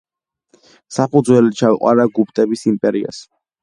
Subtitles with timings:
[0.95, 3.27] საფუძველი ჩაუყარა გუპტების იმპერიას.